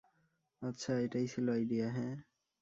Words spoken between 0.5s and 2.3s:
আচ্ছা, এটাই ছিল আইডিয়া, হ্যাঁ।